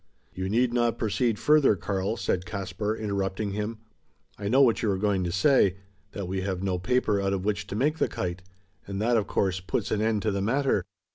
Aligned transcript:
"You 0.33 0.49
need 0.49 0.73
not 0.73 0.97
proceed 0.97 1.37
further, 1.37 1.75
Karl," 1.75 2.17
said 2.17 2.43
Caspar, 2.43 2.95
interrupting 2.97 3.51
him. 3.51 3.77
"I 4.35 4.47
know 4.49 4.63
what 4.63 4.81
you 4.81 4.89
are 4.89 4.97
going 4.97 5.23
to 5.25 5.31
say: 5.31 5.75
that 6.13 6.27
we 6.27 6.41
have 6.41 6.63
no 6.63 6.79
paper 6.79 7.21
out 7.21 7.33
of 7.33 7.45
which 7.45 7.67
to 7.67 7.75
make 7.75 7.99
the 7.99 8.07
kite; 8.07 8.41
and 8.87 8.99
that, 8.99 9.15
of 9.15 9.27
course, 9.27 9.59
puts 9.59 9.91
an 9.91 10.01
end 10.01 10.23
to 10.23 10.31
the 10.31 10.41
matter. 10.41 10.83